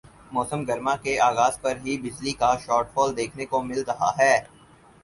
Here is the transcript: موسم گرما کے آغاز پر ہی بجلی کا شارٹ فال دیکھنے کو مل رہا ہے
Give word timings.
موسم 0.31 0.63
گرما 0.65 0.95
کے 1.03 1.13
آغاز 1.21 1.59
پر 1.61 1.75
ہی 1.83 1.97
بجلی 2.03 2.33
کا 2.39 2.51
شارٹ 2.65 2.87
فال 2.93 3.15
دیکھنے 3.17 3.45
کو 3.45 3.61
مل 3.63 3.81
رہا 3.87 4.11
ہے 4.19 4.35